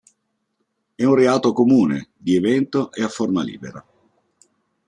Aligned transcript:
È 0.95 1.03
un 1.03 1.13
reato 1.13 1.53
comune, 1.53 2.09
di 2.17 2.33
evento 2.35 2.91
e 2.91 3.03
a 3.03 3.07
forma 3.07 3.43
libera. 3.43 3.85